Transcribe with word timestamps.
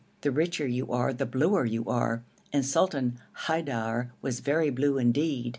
The 0.21 0.31
richer 0.31 0.65
you 0.65 0.91
are 0.91 1.13
the 1.13 1.27
bluer 1.27 1.63
you 1.63 1.85
are, 1.85 2.23
and 2.51 2.65
Sultan 2.65 3.19
Haidar 3.45 4.09
was 4.23 4.39
very 4.39 4.71
blue 4.71 4.97
indeed. 4.97 5.49